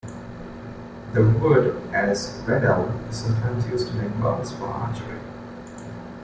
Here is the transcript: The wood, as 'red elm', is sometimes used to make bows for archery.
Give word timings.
The 1.13 1.21
wood, 1.21 1.79
as 1.93 2.41
'red 2.47 2.63
elm', 2.63 3.05
is 3.11 3.17
sometimes 3.17 3.67
used 3.67 3.87
to 3.89 3.93
make 3.93 4.19
bows 4.19 4.51
for 4.51 4.65
archery. 4.65 5.19